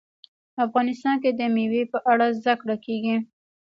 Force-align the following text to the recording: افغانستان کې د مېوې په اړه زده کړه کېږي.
افغانستان 0.65 1.15
کې 1.23 1.31
د 1.39 1.41
مېوې 1.55 1.83
په 1.91 1.97
اړه 2.11 2.25
زده 2.39 2.53
کړه 2.61 2.75
کېږي. 2.85 3.15